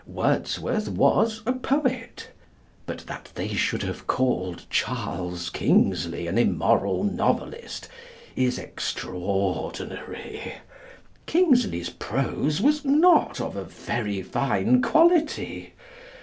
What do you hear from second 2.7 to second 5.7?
But that they should have called Charles